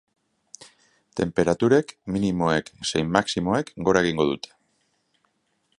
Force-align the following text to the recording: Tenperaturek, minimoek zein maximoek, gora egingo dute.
Tenperaturek, 1.19 1.93
minimoek 2.15 2.73
zein 2.93 3.13
maximoek, 3.19 3.73
gora 3.89 4.05
egingo 4.07 4.27
dute. 4.33 4.55